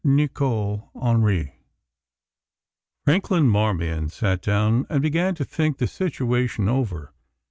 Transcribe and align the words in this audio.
NICOL 0.03 0.89
HENDRY 0.99 1.53
Franklin 3.05 3.47
Marmion 3.47 4.09
sat 4.09 4.41
down 4.41 4.87
and 4.89 4.99
began 4.99 5.35
to 5.35 5.45
think 5.45 5.77
the 5.77 5.85
situation 5.85 6.67
over. 6.67 7.13